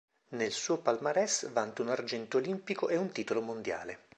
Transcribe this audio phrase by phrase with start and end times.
[0.29, 3.99] Nel suo palmarès vanta un argento olimpico e un titolo mondiale.